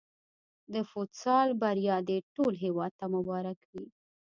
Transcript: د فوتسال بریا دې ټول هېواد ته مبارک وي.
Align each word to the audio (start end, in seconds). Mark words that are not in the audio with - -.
د 0.73 0.75
فوتسال 0.89 1.47
بریا 1.61 1.97
دې 2.09 2.17
ټول 2.35 2.53
هېواد 2.63 2.91
ته 2.99 3.05
مبارک 3.15 3.59
وي. 3.71 3.85